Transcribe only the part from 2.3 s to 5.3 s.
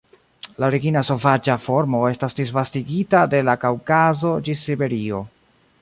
disvastigita de la Kaŭkazo ĝis Siberio.